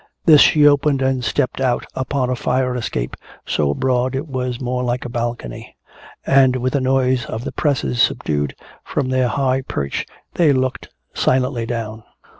This 0.25 0.41
she 0.41 0.67
opened 0.67 1.03
and 1.03 1.23
stepped 1.23 1.61
out 1.61 1.85
upon 1.93 2.31
a 2.31 2.35
fire 2.35 2.73
escape 2.75 3.15
so 3.45 3.75
broad 3.75 4.15
it 4.15 4.27
was 4.27 4.59
more 4.59 4.81
like 4.83 5.05
a 5.05 5.09
balcony. 5.09 5.75
And 6.25 6.55
with 6.55 6.73
the 6.73 6.81
noise 6.81 7.27
of 7.27 7.43
the 7.43 7.51
presses 7.51 8.01
subdued, 8.01 8.55
from 8.83 9.09
their 9.09 9.27
high 9.27 9.61
perch 9.61 10.07
they 10.33 10.53
looked 10.53 10.89
silently 11.13 11.67
down. 11.67 12.01